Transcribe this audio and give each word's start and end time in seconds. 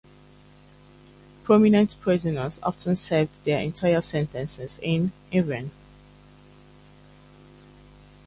Prominent 1.43 1.95
prisoners 1.99 2.59
often 2.63 2.95
served 2.95 3.43
their 3.45 3.61
entire 3.61 4.01
sentences 4.01 4.79
in 4.81 5.11
Evin. 5.31 5.69